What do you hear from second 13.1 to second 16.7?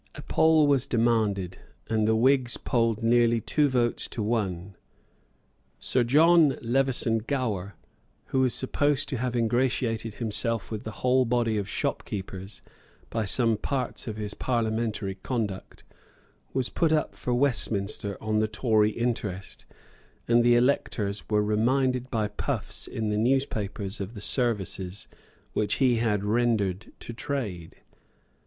by some parts of his parliamentary conduct, was